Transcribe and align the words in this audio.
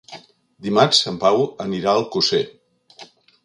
Dimarts 0.67 1.03
en 1.11 1.21
Pau 1.25 1.45
anirà 1.67 1.95
a 1.95 1.95
Alcosser. 2.03 2.43